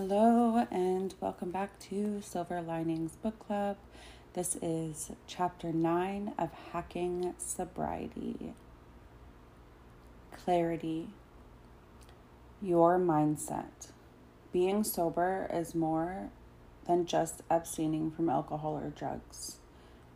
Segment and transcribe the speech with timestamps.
[0.00, 3.78] Hello, and welcome back to Silver Linings Book Club.
[4.34, 8.54] This is chapter 9 of Hacking Sobriety.
[10.30, 11.08] Clarity.
[12.62, 13.90] Your mindset.
[14.52, 16.30] Being sober is more
[16.86, 19.56] than just abstaining from alcohol or drugs.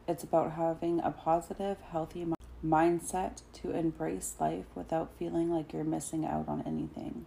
[0.07, 2.25] It's about having a positive, healthy
[2.65, 7.27] mindset to embrace life without feeling like you're missing out on anything.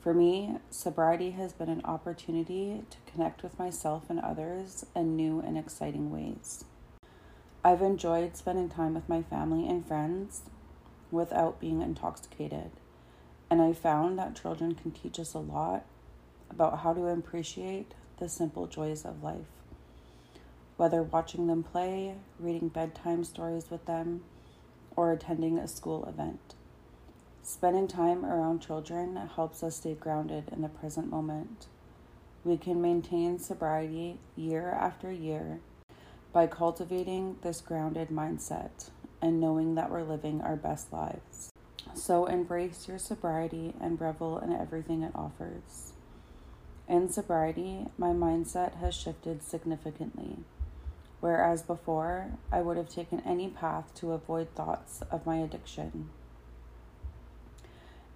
[0.00, 5.40] For me, sobriety has been an opportunity to connect with myself and others in new
[5.40, 6.64] and exciting ways.
[7.62, 10.44] I've enjoyed spending time with my family and friends
[11.10, 12.70] without being intoxicated,
[13.50, 15.84] and I found that children can teach us a lot
[16.50, 19.52] about how to appreciate the simple joys of life.
[20.78, 24.24] Whether watching them play, reading bedtime stories with them,
[24.96, 26.54] or attending a school event.
[27.42, 31.66] Spending time around children helps us stay grounded in the present moment.
[32.44, 35.60] We can maintain sobriety year after year
[36.32, 41.50] by cultivating this grounded mindset and knowing that we're living our best lives.
[41.94, 45.92] So embrace your sobriety and revel in everything it offers.
[46.88, 50.38] In sobriety, my mindset has shifted significantly.
[51.20, 56.10] Whereas before, I would have taken any path to avoid thoughts of my addiction.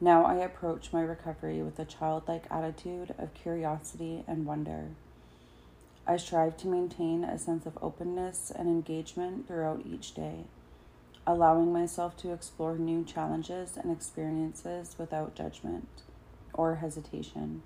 [0.04, 4.88] Now I approach my recovery with a childlike attitude of curiosity and wonder.
[6.06, 10.44] I strive to maintain a sense of openness and engagement throughout each day,
[11.26, 15.88] allowing myself to explore new challenges and experiences without judgment
[16.52, 17.62] or hesitation.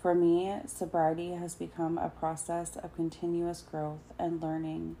[0.00, 4.96] For me, sobriety has become a process of continuous growth and learning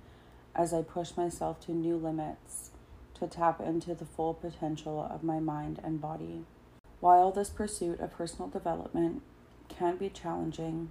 [0.54, 2.70] as I push myself to new limits
[3.14, 6.44] to tap into the full potential of my mind and body.
[7.00, 9.22] While this pursuit of personal development
[9.68, 10.90] can be challenging,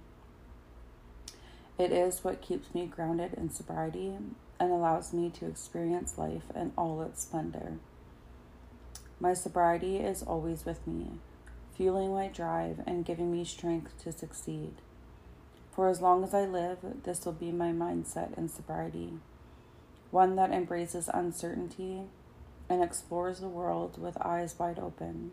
[1.78, 4.12] it is what keeps me grounded in sobriety
[4.60, 7.78] and allows me to experience life in all its splendor.
[9.18, 11.18] My sobriety is always with me,
[11.76, 14.74] fueling my drive and giving me strength to succeed.
[15.72, 19.14] For as long as I live, this will be my mindset in sobriety
[20.14, 22.02] one that embraces uncertainty
[22.68, 25.32] and explores the world with eyes wide open.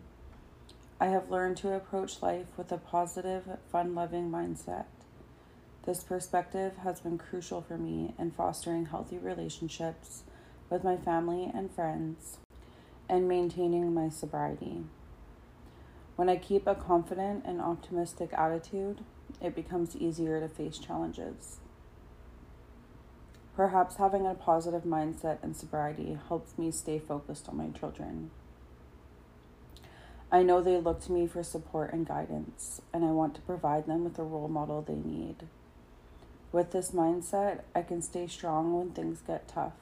[0.99, 4.85] I have learned to approach life with a positive, fun loving mindset.
[5.85, 10.23] This perspective has been crucial for me in fostering healthy relationships
[10.71, 12.39] with my family and friends
[13.07, 14.81] and maintaining my sobriety.
[16.15, 19.01] When I keep a confident and optimistic attitude,
[19.39, 21.60] it becomes easier to face challenges.
[23.55, 28.31] Perhaps having a positive mindset and sobriety helps me stay focused on my children.
[30.31, 33.85] I know they look to me for support and guidance, and I want to provide
[33.85, 35.47] them with the role model they need.
[36.53, 39.73] With this mindset, I can stay strong when things get tough,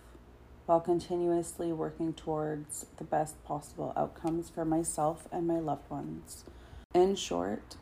[0.66, 6.44] while continuously working towards the best possible outcomes for myself and my loved ones.
[6.96, 7.76] In short,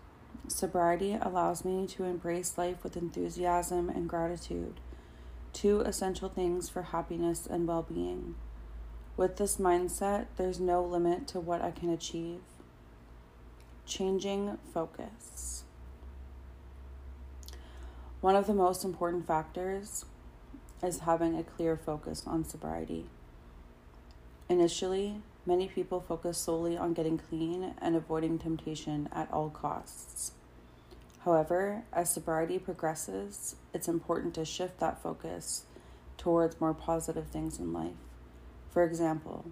[0.49, 4.81] sobriety allows me to embrace life with enthusiasm and gratitude
[5.57, 8.35] two essential things for happiness and well being.
[9.15, 12.41] With this mindset, there's no limit to what I can achieve.
[13.87, 15.63] Changing focus.
[18.21, 20.05] One of the most important factors
[20.83, 23.05] is having a clear focus on sobriety.
[24.49, 30.33] Initially, many people focus solely on getting clean and avoiding temptation at all costs.
[31.27, 35.65] However, as sobriety progresses, it's important to shift that focus
[36.17, 37.97] towards more positive things in life.
[38.71, 39.51] For example,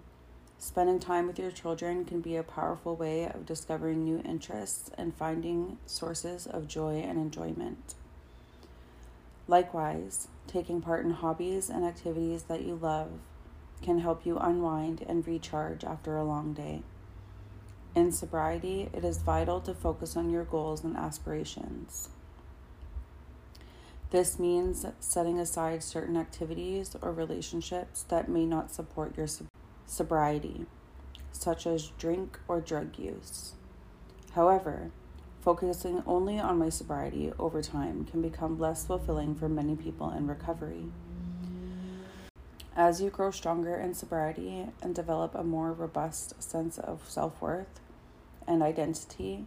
[0.56, 5.14] spending time with your children can be a powerful way of discovering new interests and
[5.14, 7.94] finding sources of joy and enjoyment.
[9.46, 13.10] Likewise, taking part in hobbies and activities that you love
[13.82, 16.80] can help you unwind and recharge after a long day.
[17.96, 22.10] In sobriety, it is vital to focus on your goals and aspirations.
[24.10, 29.28] This means setting aside certain activities or relationships that may not support your
[29.86, 30.66] sobriety,
[31.32, 33.52] such as drink or drug use.
[34.32, 34.90] However,
[35.40, 40.26] focusing only on my sobriety over time can become less fulfilling for many people in
[40.26, 40.84] recovery.
[42.76, 47.80] As you grow stronger in sobriety and develop a more robust sense of self worth,
[48.46, 49.46] and identity,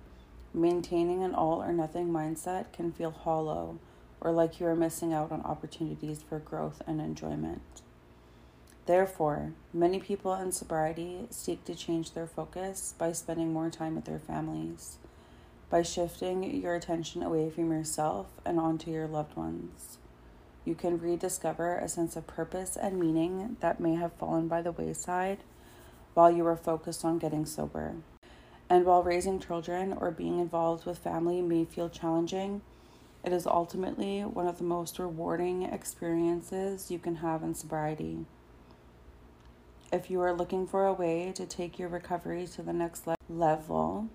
[0.54, 3.80] maintaining an all or nothing mindset can feel hollow
[4.22, 7.62] or like you are missing out on opportunities for growth and enjoyment.
[8.86, 14.06] Therefore, many people in sobriety seek to change their focus by spending more time with
[14.06, 14.98] their families,
[15.70, 20.00] by shifting your attention away from yourself and onto your loved ones.
[20.66, 24.72] You can rediscover a sense of purpose and meaning that may have fallen by the
[24.72, 25.40] wayside
[26.16, 27.96] while you were focused on getting sober.
[28.70, 32.62] And while raising children or being involved with family may feel challenging,
[33.24, 38.26] it is ultimately one of the most rewarding experiences you can have in sobriety.
[39.92, 43.16] If you are looking for a way to take your recovery to the next le-
[43.28, 44.08] level,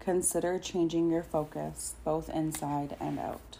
[0.00, 3.58] consider changing your focus both inside and out.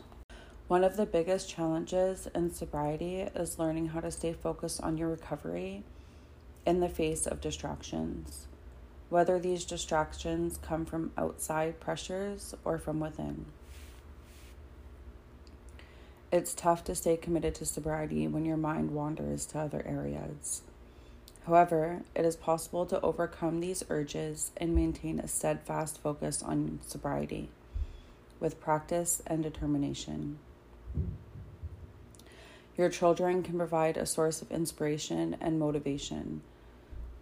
[0.67, 5.08] One of the biggest challenges in sobriety is learning how to stay focused on your
[5.08, 5.85] recovery
[6.64, 8.47] in the face of distractions,
[9.11, 13.45] whether these distractions come from outside pressures or from within.
[16.33, 20.62] It's tough to stay committed to sobriety when your mind wanders to other areas.
[21.45, 27.49] However, it is possible to overcome these urges and maintain a steadfast focus on sobriety
[28.39, 30.39] with practice and determination.
[32.77, 36.43] Your children can provide a source of inspiration and motivation,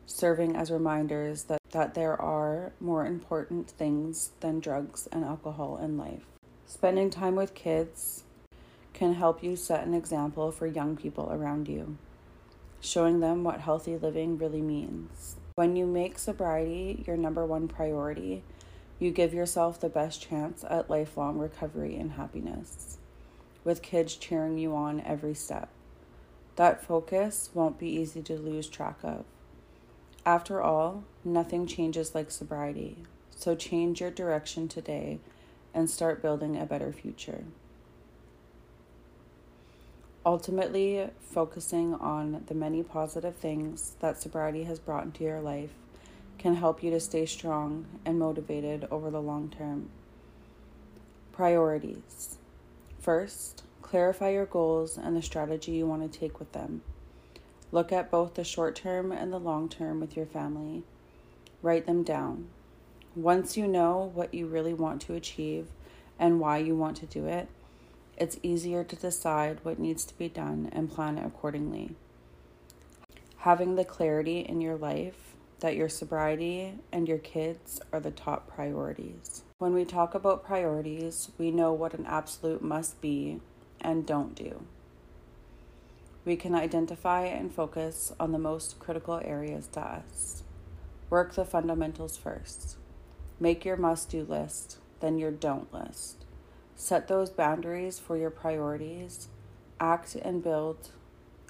[0.06, 5.96] serving as reminders that, that there are more important things than drugs and alcohol in
[5.96, 6.24] life.
[6.66, 8.24] Spending time with kids
[8.92, 11.98] can help you set an example for young people around you
[12.80, 15.36] showing them what healthy living really means.
[15.56, 18.44] When you make sobriety your number one priority,
[18.98, 22.98] you give yourself the best chance at lifelong recovery and happiness,
[23.64, 25.68] with kids cheering you on every step.
[26.56, 29.24] That focus won't be easy to lose track of.
[30.28, 32.98] After all, nothing changes like sobriety,
[33.30, 35.20] so change your direction today
[35.72, 37.44] and start building a better future.
[40.26, 45.72] Ultimately, focusing on the many positive things that sobriety has brought into your life
[46.36, 49.88] can help you to stay strong and motivated over the long term.
[51.32, 52.36] Priorities.
[53.00, 56.82] First, clarify your goals and the strategy you want to take with them.
[57.70, 60.82] Look at both the short term and the long term with your family.
[61.62, 62.48] Write them down.
[63.14, 65.66] Once you know what you really want to achieve
[66.18, 67.48] and why you want to do it,
[68.16, 71.94] it's easier to decide what needs to be done and plan accordingly.
[73.38, 78.48] Having the clarity in your life that your sobriety and your kids are the top
[78.48, 79.42] priorities.
[79.58, 83.40] When we talk about priorities, we know what an absolute must be
[83.80, 84.64] and don't do.
[86.28, 90.42] We can identify and focus on the most critical areas to us.
[91.08, 92.76] Work the fundamentals first.
[93.40, 96.26] Make your must do list, then your don't list.
[96.76, 99.28] Set those boundaries for your priorities,
[99.80, 100.90] act and build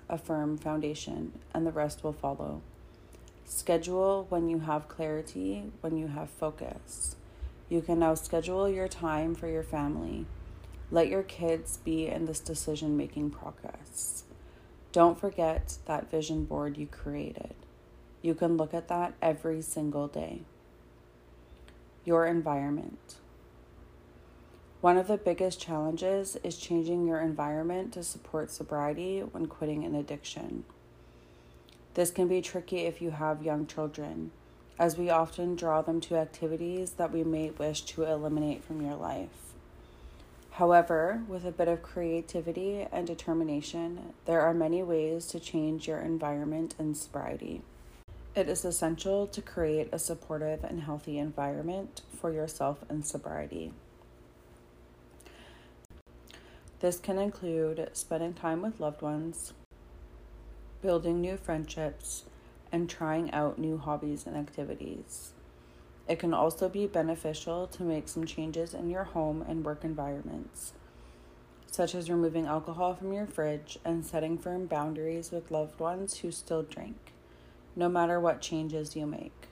[0.09, 2.63] a firm foundation, and the rest will follow.
[3.47, 7.17] Schedule when you have clarity, when you have focus.
[7.69, 10.27] You can now schedule your time for your family.
[10.93, 14.23] Let your kids be in this decision making progress.
[14.91, 17.55] Don't forget that vision board you created.
[18.23, 20.43] You can look at that every single day.
[22.05, 23.17] Your environment.
[24.81, 29.95] One of the biggest challenges is changing your environment to support sobriety when quitting an
[29.95, 30.65] addiction.
[31.95, 34.31] This can be tricky if you have young children,
[34.79, 38.95] as we often draw them to activities that we may wish to eliminate from your
[38.95, 39.48] life.
[40.59, 46.01] However, with a bit of creativity and determination, there are many ways to change your
[46.01, 47.63] environment in sobriety.
[48.35, 53.73] It is essential to create a supportive and healthy environment for yourself in sobriety.
[56.81, 59.53] This can include spending time with loved ones,
[60.83, 62.25] building new friendships,
[62.73, 65.31] and trying out new hobbies and activities.
[66.09, 70.73] It can also be beneficial to make some changes in your home and work environments,
[71.67, 76.31] such as removing alcohol from your fridge and setting firm boundaries with loved ones who
[76.31, 77.13] still drink,
[77.77, 79.49] no matter what changes you make.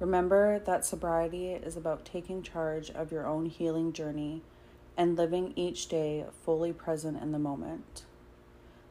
[0.00, 4.42] Remember that sobriety is about taking charge of your own healing journey
[4.96, 8.04] and living each day fully present in the moment.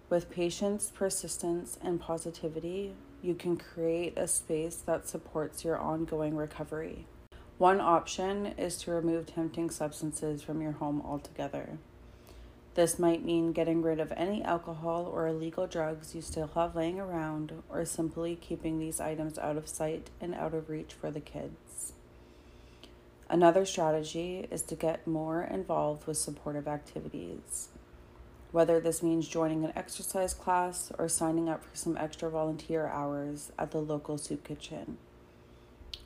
[0.09, 7.05] With patience, persistence, and positivity, you can create a space that supports your ongoing recovery.
[7.57, 11.77] One option is to remove tempting substances from your home altogether.
[12.75, 16.99] This might mean getting rid of any alcohol or illegal drugs you still have laying
[16.99, 21.19] around, or simply keeping these items out of sight and out of reach for the
[21.19, 21.93] kids.
[23.29, 27.69] Another strategy is to get more involved with supportive activities.
[28.51, 33.51] Whether this means joining an exercise class or signing up for some extra volunteer hours
[33.59, 34.97] at the local soup kitchen.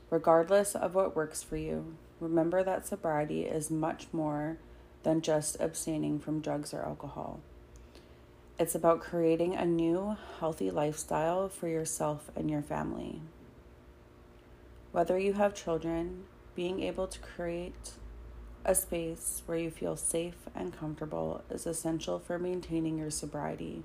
[0.09, 4.57] Regardless of what works for you, remember that sobriety is much more
[5.03, 7.39] than just abstaining from drugs or alcohol.
[8.59, 13.21] It's about creating a new, healthy lifestyle for yourself and your family.
[14.91, 17.93] Whether you have children, being able to create
[18.65, 23.83] a space where you feel safe and comfortable is essential for maintaining your sobriety.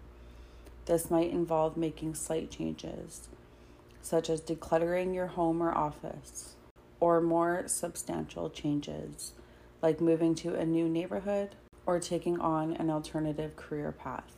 [0.86, 3.28] This might involve making slight changes,
[4.02, 6.54] such as decluttering your home or office,
[7.00, 9.32] or more substantial changes,
[9.82, 14.32] like moving to a new neighborhood or taking on an alternative career path.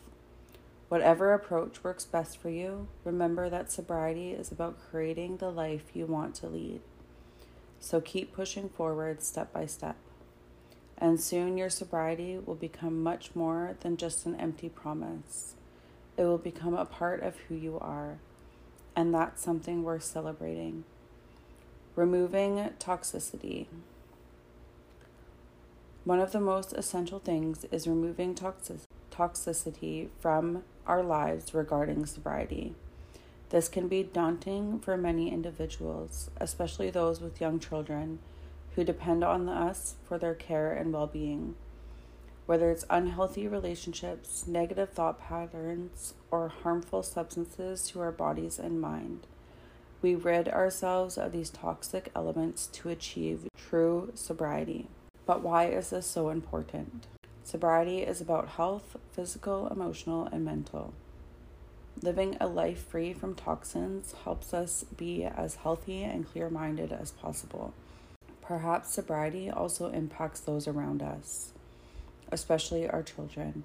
[0.89, 6.07] Whatever approach works best for you, remember that sobriety is about creating the life you
[6.07, 6.81] want to lead.
[7.79, 9.97] So keep pushing forward step by step.
[11.01, 15.55] And soon your sobriety will become much more than just an empty promise.
[16.19, 18.19] It will become a part of who you are.
[18.95, 20.85] And that's something worth celebrating.
[21.97, 23.67] Removing toxicity.
[26.05, 28.81] One of the most essential things is removing toxic-
[29.11, 32.75] toxicity from our lives regarding sobriety.
[33.51, 38.19] This can be daunting for many individuals, especially those with young children
[38.81, 41.55] who depend on us for their care and well being.
[42.47, 49.27] Whether it's unhealthy relationships, negative thought patterns, or harmful substances to our bodies and mind,
[50.01, 54.87] we rid ourselves of these toxic elements to achieve true sobriety.
[55.27, 57.07] But why is this so important?
[57.45, 60.95] Sobriety is about health, physical, emotional, and mental.
[62.01, 67.11] Living a life free from toxins helps us be as healthy and clear minded as
[67.11, 67.75] possible.
[68.43, 71.53] Perhaps sobriety also impacts those around us,
[72.33, 73.65] especially our children.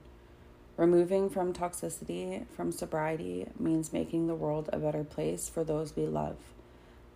[0.78, 6.06] Removing from toxicity from sobriety means making the world a better place for those we
[6.06, 6.36] love,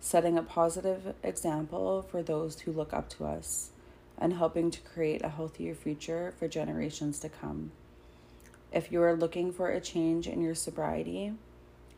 [0.00, 3.70] setting a positive example for those who look up to us
[4.16, 7.70] and helping to create a healthier future for generations to come.
[8.72, 11.34] If you are looking for a change in your sobriety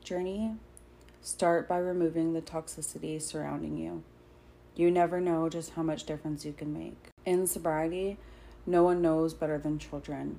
[0.02, 0.56] journey,
[1.20, 4.02] start by removing the toxicity surrounding you.
[4.74, 7.08] You never know just how much difference you can make.
[7.26, 8.18] In sobriety,
[8.66, 10.38] no one knows better than children.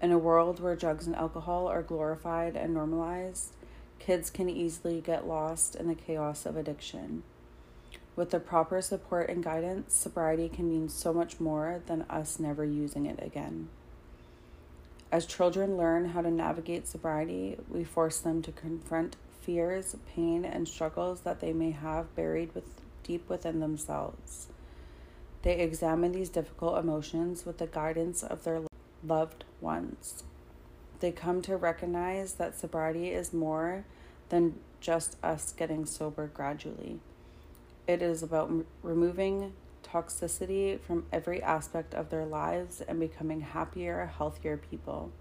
[0.00, 3.54] In a world where drugs and alcohol are glorified and normalized,
[3.98, 7.22] kids can easily get lost in the chaos of addiction.
[8.14, 12.64] With the proper support and guidance, sobriety can mean so much more than us never
[12.64, 13.68] using it again.
[15.12, 20.66] As children learn how to navigate sobriety, we force them to confront fears, pain, and
[20.66, 22.64] struggles that they may have buried with,
[23.06, 24.48] deep within themselves.
[25.42, 28.62] They examine these difficult emotions with the guidance of their
[29.04, 30.24] loved ones.
[31.00, 33.84] They come to recognize that sobriety is more
[34.28, 36.98] than just us getting sober gradually.
[37.86, 39.52] It is about m- removing
[39.84, 45.12] toxicity from every aspect of their lives and becoming happier, healthier people.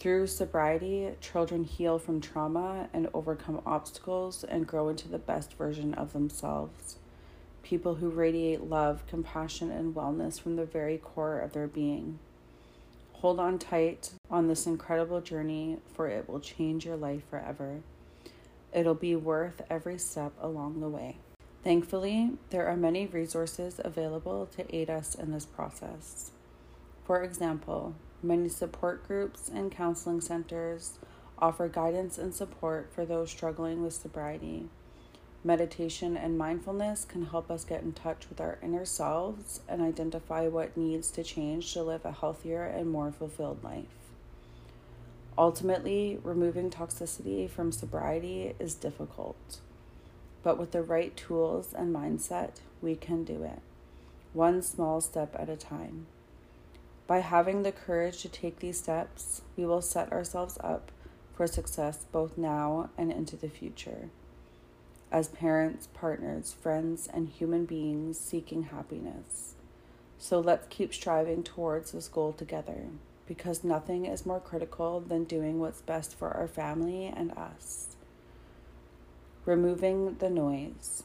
[0.00, 5.92] Through sobriety, children heal from trauma and overcome obstacles and grow into the best version
[5.92, 6.96] of themselves.
[7.62, 12.18] People who radiate love, compassion, and wellness from the very core of their being.
[13.12, 17.82] Hold on tight on this incredible journey, for it will change your life forever.
[18.72, 21.18] It'll be worth every step along the way.
[21.62, 26.30] Thankfully, there are many resources available to aid us in this process.
[27.04, 30.98] For example, many support groups and counseling centers
[31.38, 34.68] offer guidance and support for those struggling with sobriety.
[35.42, 40.46] Meditation and mindfulness can help us get in touch with our inner selves and identify
[40.46, 43.86] what needs to change to live a healthier and more fulfilled life.
[45.38, 49.60] Ultimately, removing toxicity from sobriety is difficult.
[50.42, 53.60] But with the right tools and mindset, we can do it,
[54.34, 56.06] one small step at a time.
[57.10, 60.92] By having the courage to take these steps, we will set ourselves up
[61.34, 64.10] for success both now and into the future.
[65.10, 69.56] As parents, partners, friends, and human beings seeking happiness.
[70.18, 72.84] So let's keep striving towards this goal together
[73.26, 77.96] because nothing is more critical than doing what's best for our family and us
[79.44, 81.02] removing the noise.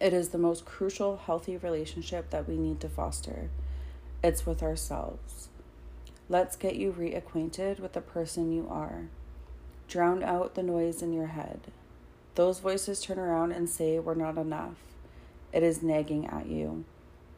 [0.00, 3.48] It is the most crucial, healthy relationship that we need to foster.
[4.24, 5.48] It's with ourselves.
[6.28, 9.08] Let's get you reacquainted with the person you are.
[9.88, 11.72] Drown out the noise in your head.
[12.36, 14.76] Those voices turn around and say we're not enough.
[15.52, 16.84] It is nagging at you.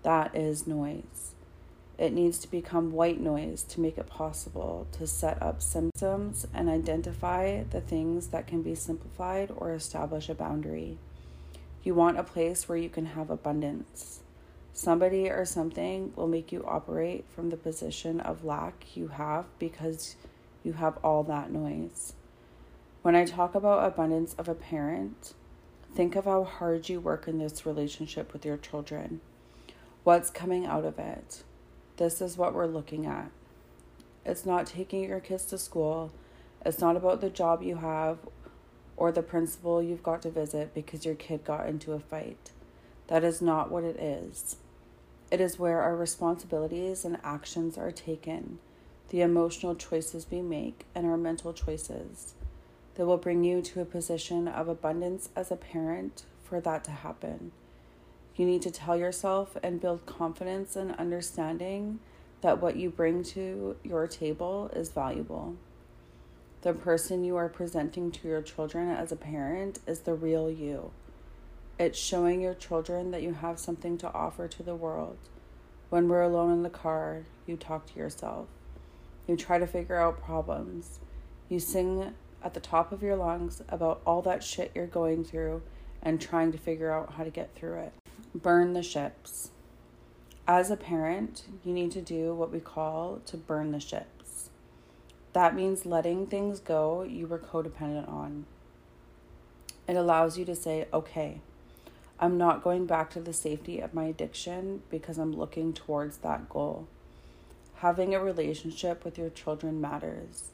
[0.03, 1.33] That is noise.
[1.97, 6.69] It needs to become white noise to make it possible to set up symptoms and
[6.69, 10.99] identify the things that can be simplified or establish a boundary.
[11.83, 14.21] You want a place where you can have abundance.
[14.76, 20.16] Somebody or something will make you operate from the position of lack you have because
[20.64, 22.14] you have all that noise.
[23.02, 25.35] When I talk about abundance of a parent,
[25.95, 29.21] think of how hard you work in this relationship with your children.
[30.02, 31.45] What's coming out of it?
[31.97, 33.31] This is what we're looking at.
[34.26, 36.11] It's not taking your kids to school.
[36.66, 38.19] It's not about the job you have
[38.97, 42.50] or the principal you've got to visit because your kid got into a fight.
[43.07, 44.57] That is not what it is.
[45.35, 48.61] It is where our responsibilities and actions are taken,
[49.09, 52.35] the emotional choices we make, and our mental choices
[52.95, 56.93] that will bring you to a position of abundance as a parent for that to
[56.93, 57.50] happen.
[58.37, 61.99] You need to tell yourself and build confidence and understanding
[62.43, 65.57] that what you bring to your table is valuable.
[66.62, 70.93] The person you are presenting to your children as a parent is the real you.
[71.76, 75.19] It's showing your children that you have something to offer to the world.
[75.90, 78.47] When we're alone in the car, you talk to yourself.
[79.26, 81.00] You try to figure out problems.
[81.49, 82.14] You sing
[82.45, 85.62] at the top of your lungs about all that shit you're going through
[86.00, 87.93] and trying to figure out how to get through it.
[88.35, 89.50] Burn the ships.
[90.47, 94.50] As a parent, you need to do what we call to burn the ships.
[95.33, 98.45] That means letting things go you were codependent on.
[99.88, 101.40] It allows you to say, okay,
[102.25, 106.49] I'm not going back to the safety of my addiction because I'm looking towards that
[106.49, 106.88] goal.
[107.75, 110.45] Having a relationship with your children matters.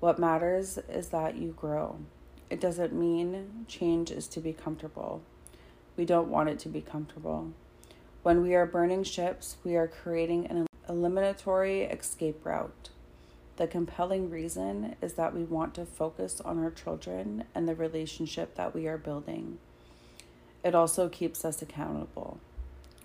[0.00, 2.00] What matters is that you grow.
[2.50, 5.22] It doesn't mean change is to be comfortable.
[5.96, 7.52] We don't want it to be comfortable.
[8.24, 12.88] When we are burning ships, we are creating an eliminatory escape route.
[13.58, 18.56] The compelling reason is that we want to focus on our children and the relationship
[18.56, 19.58] that we are building.
[20.64, 22.38] It also keeps us accountable.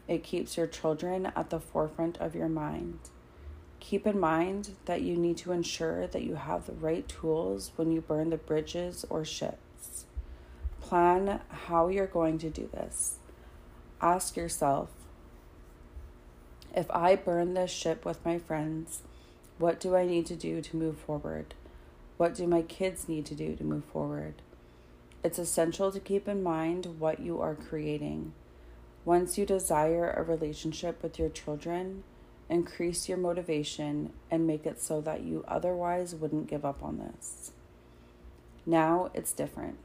[0.07, 2.99] It keeps your children at the forefront of your mind.
[3.79, 7.91] Keep in mind that you need to ensure that you have the right tools when
[7.91, 10.05] you burn the bridges or ships.
[10.81, 13.17] Plan how you're going to do this.
[14.01, 14.89] Ask yourself
[16.77, 19.01] if I burn this ship with my friends,
[19.57, 21.55] what do I need to do to move forward?
[22.17, 24.35] What do my kids need to do to move forward?
[25.23, 28.33] It's essential to keep in mind what you are creating.
[29.03, 32.03] Once you desire a relationship with your children,
[32.49, 37.51] increase your motivation and make it so that you otherwise wouldn't give up on this.
[38.65, 39.77] Now it's different.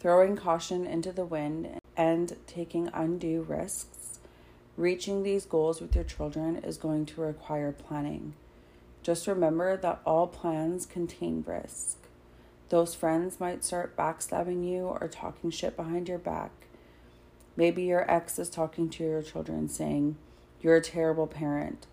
[0.00, 4.20] Throwing caution into the wind and taking undue risks,
[4.76, 8.34] reaching these goals with your children is going to require planning.
[9.02, 11.97] Just remember that all plans contain risk.
[12.68, 16.50] Those friends might start backstabbing you or talking shit behind your back.
[17.56, 20.16] Maybe your ex is talking to your children saying,
[20.60, 21.86] You're a terrible parent.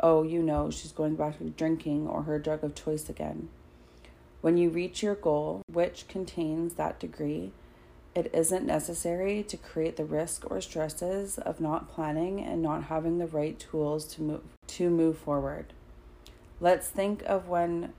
[0.00, 3.48] Oh, you know, she's going back to drinking or her drug of choice again.
[4.40, 7.52] When you reach your goal, which contains that degree,
[8.14, 13.18] it isn't necessary to create the risk or stresses of not planning and not having
[13.18, 15.72] the right tools to move to move forward.
[16.60, 17.92] Let's think of when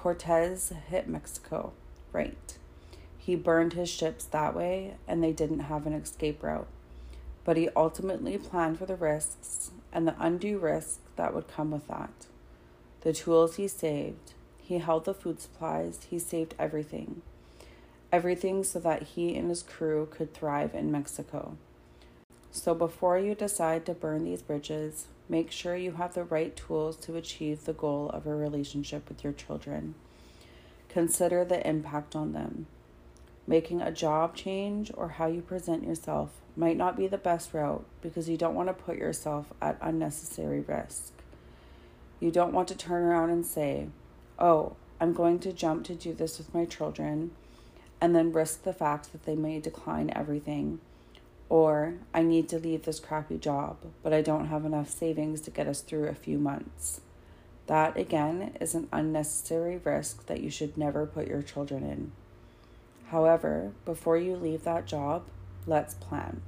[0.00, 1.72] Cortez hit Mexico,
[2.12, 2.56] right?
[3.18, 6.68] He burned his ships that way and they didn't have an escape route.
[7.44, 11.88] But he ultimately planned for the risks and the undue risk that would come with
[11.88, 12.12] that.
[13.00, 17.22] The tools he saved, he held the food supplies, he saved everything.
[18.12, 21.56] Everything so that he and his crew could thrive in Mexico.
[22.52, 26.96] So before you decide to burn these bridges, Make sure you have the right tools
[26.98, 29.94] to achieve the goal of a relationship with your children.
[30.88, 32.66] Consider the impact on them.
[33.46, 37.84] Making a job change or how you present yourself might not be the best route
[38.00, 41.12] because you don't want to put yourself at unnecessary risk.
[42.20, 43.88] You don't want to turn around and say,
[44.38, 47.32] Oh, I'm going to jump to do this with my children,
[48.00, 50.80] and then risk the fact that they may decline everything
[51.48, 55.50] or I need to leave this crappy job, but I don't have enough savings to
[55.50, 57.00] get us through a few months.
[57.66, 62.12] That, again, is an unnecessary risk that you should never put your children in.
[63.10, 65.24] However, before you leave that job,
[65.66, 66.42] let's plan.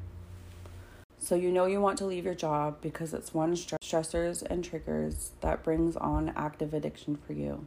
[1.19, 5.33] So, you know you want to leave your job because it's one stressors and triggers
[5.43, 7.67] that brings on active addiction for you.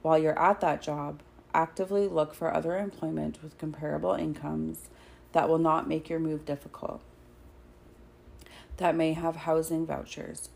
[0.00, 1.20] While you're at that job,
[1.52, 4.88] actively look for other employment with comparable incomes
[5.32, 7.00] that will not make your move difficult,
[8.76, 10.50] that may have housing vouchers.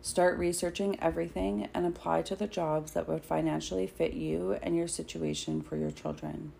[0.00, 4.86] Start researching everything and apply to the jobs that would financially fit you and your
[4.86, 6.52] situation for your children.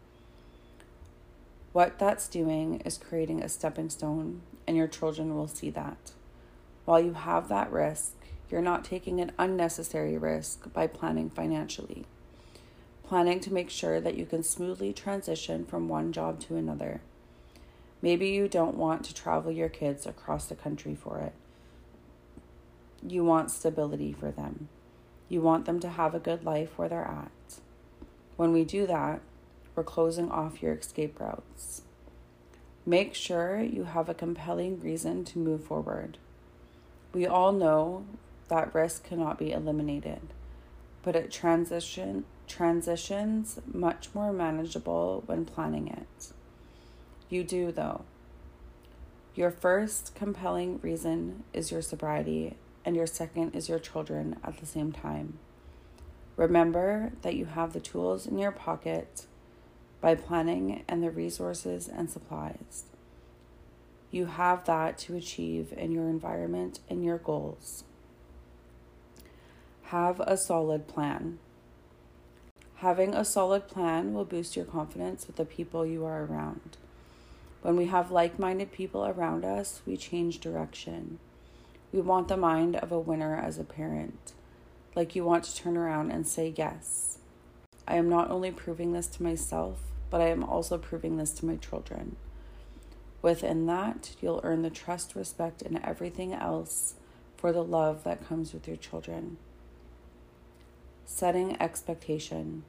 [1.72, 6.12] What that's doing is creating a stepping stone, and your children will see that.
[6.85, 8.14] While you have that risk,
[8.48, 12.07] you're not taking an unnecessary risk by planning financially.
[13.03, 17.00] Planning to make sure that you can smoothly transition from one job to another.
[18.05, 21.33] Maybe you don't want to travel your kids across the country for it.
[23.03, 24.69] You want stability for them.
[25.31, 27.61] You want them to have a good life where they're at.
[28.37, 29.23] When we do that,
[29.75, 31.81] we're closing off your escape routes.
[32.85, 36.19] Make sure you have a compelling reason to move forward.
[37.14, 38.05] We all know
[38.49, 40.21] that risk cannot be eliminated,
[41.03, 46.35] but it transition transitions much more manageable when planning it.
[47.29, 48.05] You do though.
[49.35, 54.67] Your first compelling reason is your sobriety, and your second is your children at the
[54.67, 55.39] same time.
[56.37, 59.27] Remember that you have the tools in your pocket
[60.01, 62.85] by planning and the resources and supplies.
[64.11, 67.85] You have that to achieve in your environment and your goals.
[69.85, 71.39] Have a solid plan.
[72.77, 76.77] Having a solid plan will boost your confidence with the people you are around.
[77.64, 81.18] When we have like minded people around us, we change direction.
[81.92, 84.35] We want the mind of a winner as a parent,
[84.94, 87.20] like you want to turn around and say, Yes.
[87.88, 91.46] I am not only proving this to myself, but I am also proving this to
[91.46, 92.16] my children.
[93.22, 96.96] Within that, you'll earn the trust, respect, and everything else
[97.38, 99.38] for the love that comes with your children.
[101.07, 102.64] Setting expectation.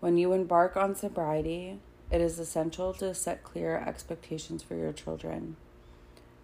[0.00, 1.78] When you embark on sobriety,
[2.10, 5.56] it is essential to set clear expectations for your children.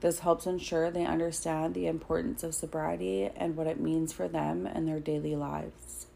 [0.00, 4.66] This helps ensure they understand the importance of sobriety and what it means for them
[4.66, 6.06] and their daily lives.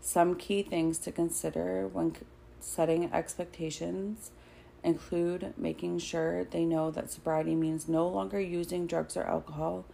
[0.00, 2.16] Some key things to consider when
[2.60, 4.30] setting expectations
[4.82, 9.84] include making sure they know that sobriety means no longer using drugs or alcohol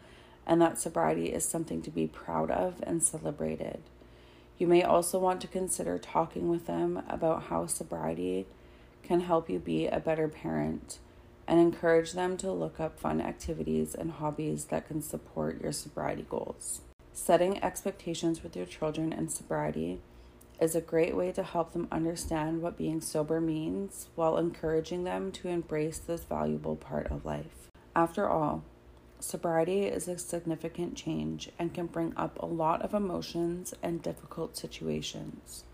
[0.46, 3.80] and that sobriety is something to be proud of and celebrated.
[4.56, 8.46] You may also want to consider talking with them about how sobriety
[9.08, 10.98] can help you be a better parent
[11.48, 16.26] and encourage them to look up fun activities and hobbies that can support your sobriety
[16.28, 16.82] goals.
[17.12, 20.00] Setting expectations with your children in sobriety
[20.60, 25.32] is a great way to help them understand what being sober means while encouraging them
[25.32, 27.70] to embrace this valuable part of life.
[27.96, 28.62] After all,
[29.20, 34.56] Sobriety is a significant change and can bring up a lot of emotions and difficult
[34.56, 35.64] situations.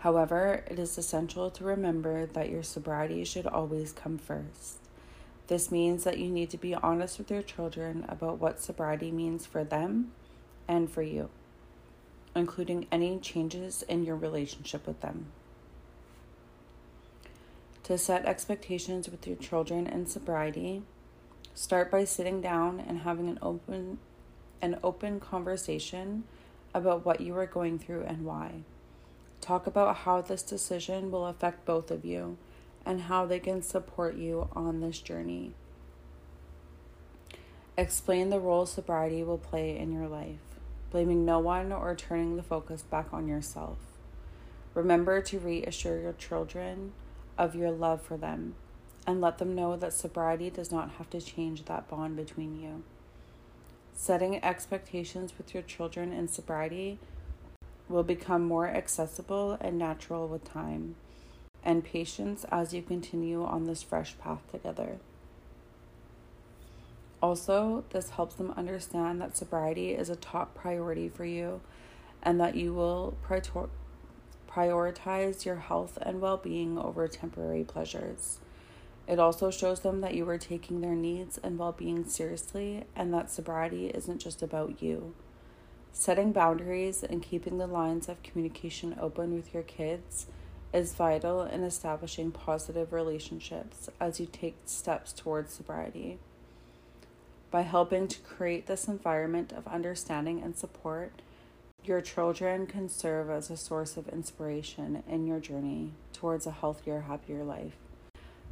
[0.00, 4.78] However, it is essential to remember that your sobriety should always come first.
[5.46, 9.46] This means that you need to be honest with your children about what sobriety means
[9.46, 10.12] for them
[10.68, 11.28] and for you,
[12.34, 15.26] including any changes in your relationship with them.
[17.84, 20.82] To set expectations with your children in sobriety,
[21.54, 23.98] Start by sitting down and having an open
[24.62, 26.24] an open conversation
[26.74, 28.62] about what you are going through and why.
[29.40, 32.36] Talk about how this decision will affect both of you
[32.84, 35.52] and how they can support you on this journey.
[37.76, 40.40] Explain the role sobriety will play in your life,
[40.90, 43.78] blaming no one or turning the focus back on yourself.
[44.74, 46.92] Remember to reassure your children
[47.38, 48.54] of your love for them
[49.06, 52.82] and let them know that sobriety does not have to change that bond between you.
[53.94, 56.98] Setting expectations with your children in sobriety
[57.90, 60.94] will become more accessible and natural with time
[61.62, 64.98] and patience as you continue on this fresh path together.
[67.22, 71.60] Also, this helps them understand that sobriety is a top priority for you
[72.22, 73.14] and that you will
[74.48, 78.38] prioritize your health and well being over temporary pleasures.
[79.06, 83.12] It also shows them that you are taking their needs and well being seriously and
[83.12, 85.14] that sobriety isn't just about you.
[85.92, 90.26] Setting boundaries and keeping the lines of communication open with your kids
[90.72, 96.18] is vital in establishing positive relationships as you take steps towards sobriety.
[97.50, 101.12] By helping to create this environment of understanding and support,
[101.84, 107.02] your children can serve as a source of inspiration in your journey towards a healthier,
[107.02, 107.76] happier life.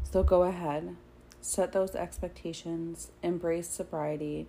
[0.03, 0.96] So go ahead,
[1.40, 4.46] set those expectations, embrace sobriety,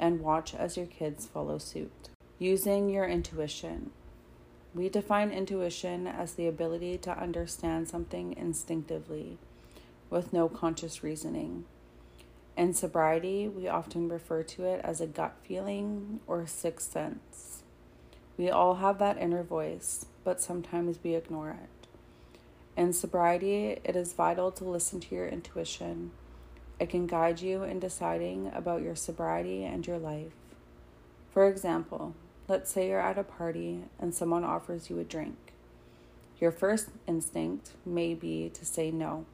[0.00, 2.08] and watch as your kids follow suit.
[2.40, 3.92] Using your intuition.
[4.74, 9.38] We define intuition as the ability to understand something instinctively
[10.10, 11.64] with no conscious reasoning.
[12.56, 17.62] In sobriety, we often refer to it as a gut feeling or sixth sense.
[18.36, 21.86] We all have that inner voice, but sometimes we ignore it.
[22.76, 26.10] In sobriety, it is vital to listen to your intuition.
[26.80, 30.32] It can guide you in deciding about your sobriety and your life.
[31.30, 32.16] For example,
[32.48, 35.36] let's say you're at a party and someone offers you a drink.
[36.40, 39.24] Your first instinct may be to say no,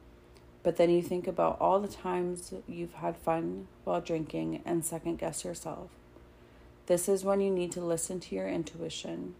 [0.63, 5.17] but then you think about all the times you've had fun while drinking and second
[5.17, 5.89] guess yourself.
[6.85, 9.35] This is when you need to listen to your intuition.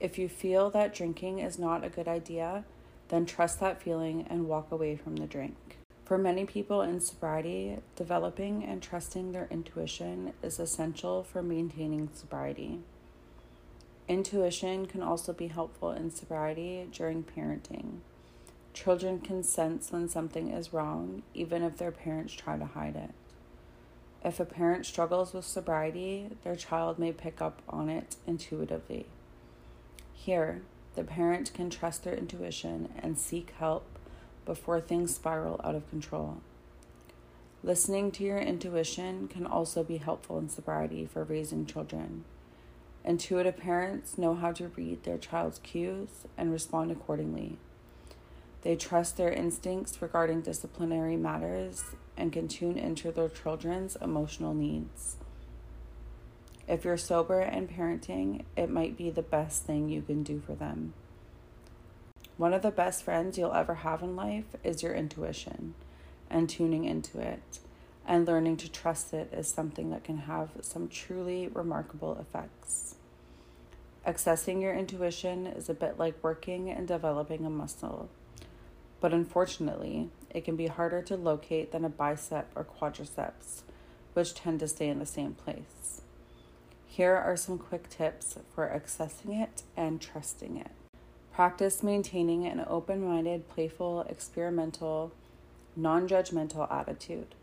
[0.00, 2.64] If you feel that drinking is not a good idea,
[3.08, 5.56] then trust that feeling and walk away from the drink.
[6.08, 12.80] For many people in sobriety, developing and trusting their intuition is essential for maintaining sobriety.
[14.08, 17.98] Intuition can also be helpful in sobriety during parenting.
[18.72, 23.10] Children can sense when something is wrong, even if their parents try to hide it.
[24.24, 29.04] If a parent struggles with sobriety, their child may pick up on it intuitively.
[30.14, 30.62] Here,
[30.94, 33.97] the parent can trust their intuition and seek help
[34.48, 36.38] before things spiral out of control.
[37.62, 42.24] Listening to your intuition can also be helpful in sobriety for raising children.
[43.04, 47.58] Intuitive parents know how to read their child's cues and respond accordingly.
[48.62, 51.84] They trust their instincts regarding disciplinary matters
[52.16, 55.16] and can tune into their children's emotional needs.
[56.66, 60.54] If you're sober and parenting, it might be the best thing you can do for
[60.54, 60.94] them.
[62.38, 65.74] One of the best friends you'll ever have in life is your intuition,
[66.30, 67.58] and tuning into it
[68.06, 72.94] and learning to trust it is something that can have some truly remarkable effects.
[74.06, 78.08] Accessing your intuition is a bit like working and developing a muscle,
[79.00, 83.62] but unfortunately, it can be harder to locate than a bicep or quadriceps,
[84.14, 86.02] which tend to stay in the same place.
[86.86, 90.70] Here are some quick tips for accessing it and trusting it.
[91.38, 95.12] Practice maintaining an open minded, playful, experimental,
[95.76, 97.36] non judgmental attitude.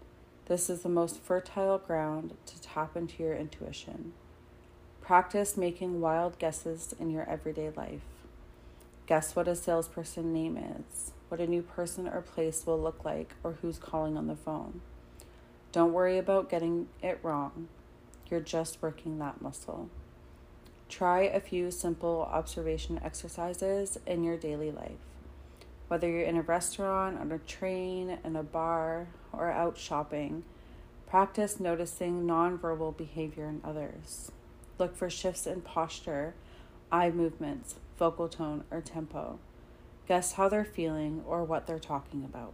[0.48, 4.12] This is the most fertile ground to tap into your intuition.
[5.00, 8.02] Practice making wild guesses in your everyday life.
[9.08, 13.36] Guess what a salesperson name is, what a new person or place will look like,
[13.46, 14.82] or who's calling on the phone.
[15.72, 17.70] Don't worry about getting it wrong.
[18.30, 19.90] You're just working that muscle.
[20.90, 25.00] Try a few simple observation exercises in your daily life.
[25.88, 30.44] Whether you're in a restaurant, on a train, in a bar, or out shopping,
[31.08, 34.32] practice noticing nonverbal behavior in others.
[34.78, 36.34] Look for shifts in posture,
[36.92, 39.40] eye movements, vocal tone, or tempo.
[40.08, 42.54] Guess how they're feeling or what they're talking about.